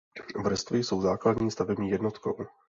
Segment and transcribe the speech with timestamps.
[0.43, 2.45] Vrstvy jsou základní stavební jednotkou.